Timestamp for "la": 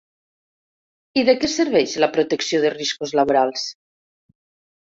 2.05-2.11